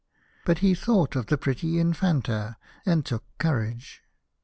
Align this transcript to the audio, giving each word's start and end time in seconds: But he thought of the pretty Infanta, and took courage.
But 0.45 0.57
he 0.65 0.73
thought 0.73 1.15
of 1.15 1.27
the 1.27 1.37
pretty 1.37 1.77
Infanta, 1.77 2.57
and 2.87 3.05
took 3.05 3.23
courage. 3.37 4.01